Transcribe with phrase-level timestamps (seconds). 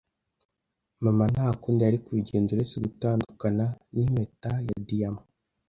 [1.03, 5.21] Mama nta kundi yari kubigenza uretse gutandukana n'impeta ya diyama.